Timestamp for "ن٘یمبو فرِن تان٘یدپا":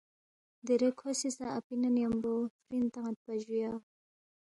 1.95-3.33